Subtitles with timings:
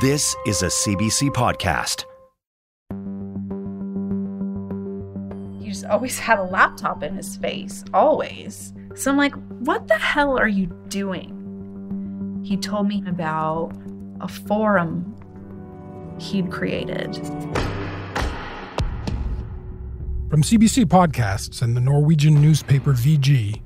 [0.00, 2.04] This is a CBC podcast.
[5.60, 8.72] He just always had a laptop in his face, always.
[8.94, 12.44] So I'm like, what the hell are you doing?
[12.44, 13.72] He told me about
[14.20, 15.16] a forum
[16.20, 17.16] he'd created.
[20.30, 23.60] From CBC Podcasts and the Norwegian newspaper VG,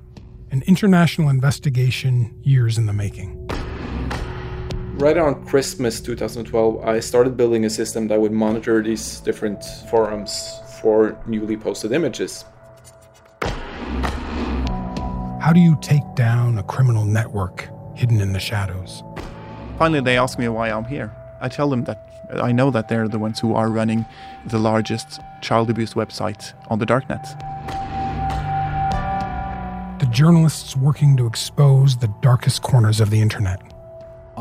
[0.50, 3.41] an international investigation years in the making.
[4.96, 10.60] Right around Christmas 2012, I started building a system that would monitor these different forums
[10.80, 12.44] for newly posted images.
[15.40, 19.02] How do you take down a criminal network hidden in the shadows?
[19.78, 21.10] Finally, they ask me why I'm here.
[21.40, 24.04] I tell them that I know that they're the ones who are running
[24.46, 27.26] the largest child abuse website on the darknet.
[29.98, 33.71] The journalists working to expose the darkest corners of the internet.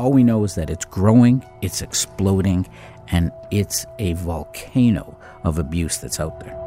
[0.02, 2.66] All we know is that it's growing, it's exploding,
[3.12, 6.58] and it's a volcano of abuse that's out there.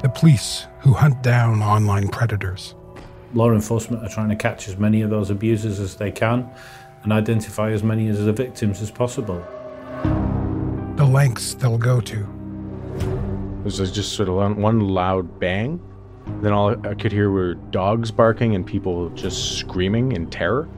[0.00, 2.74] The police who hunt down online predators.
[3.34, 6.48] Law enforcement are trying to catch as many of those abusers as they can
[7.02, 9.46] and identify as many of the victims as possible.
[10.96, 12.26] The lengths they'll go to.
[13.58, 15.78] It was just sort of one loud bang.
[16.40, 20.70] Then all I could hear were dogs barking and people just screaming in terror.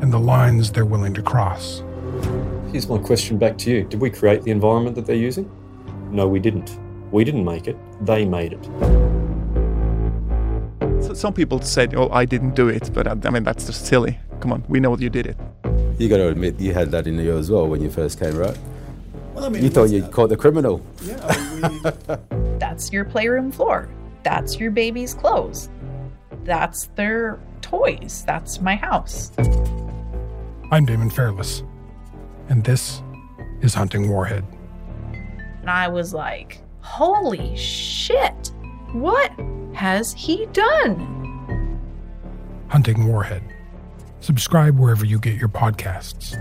[0.00, 1.82] And the lines they're willing to cross.
[2.72, 5.50] Here's my question back to you Did we create the environment that they're using?
[6.10, 6.78] No, we didn't.
[7.10, 8.64] We didn't make it, they made it.
[11.02, 14.18] So some people said, "Oh, I didn't do it," but I mean that's just silly.
[14.40, 15.36] Come on, we know you did it.
[15.98, 18.36] You got to admit you had that in you as well when you first came,
[18.36, 18.58] right?
[19.34, 20.84] Well, I mean, you thought you uh, caught the criminal.
[21.04, 21.90] Yeah.
[22.58, 23.88] That's your playroom floor.
[24.22, 25.68] That's your baby's clothes.
[26.44, 28.24] That's their toys.
[28.26, 29.30] That's my house.
[30.74, 31.62] I'm Damon Fairless,
[32.48, 33.00] and this
[33.60, 34.44] is Hunting Warhead.
[35.60, 38.50] And I was like, holy shit,
[38.90, 39.30] what
[39.72, 41.78] has he done?
[42.66, 43.44] Hunting Warhead.
[44.18, 46.34] Subscribe wherever you get your podcasts.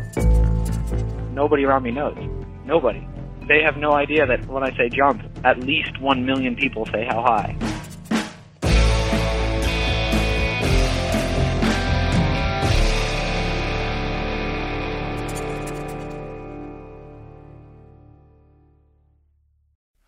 [1.31, 2.17] Nobody around me knows.
[2.65, 3.07] Nobody.
[3.47, 7.05] They have no idea that when I say jump, at least one million people say
[7.05, 7.55] how high.